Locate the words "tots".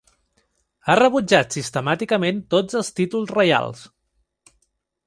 2.55-2.79